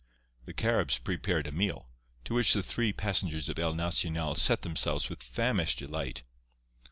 The 0.45 0.53
Caribs 0.55 0.97
prepared 0.97 1.45
a 1.45 1.51
meal, 1.51 1.87
to 2.23 2.33
which 2.33 2.53
the 2.53 2.63
three 2.63 2.91
passengers 2.91 3.47
of 3.49 3.59
El 3.59 3.75
Nacional 3.75 4.33
set 4.33 4.63
themselves 4.63 5.09
with 5.09 5.21
famished 5.21 5.77
delight. 5.77 6.23